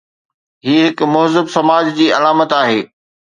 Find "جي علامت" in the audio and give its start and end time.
2.01-2.57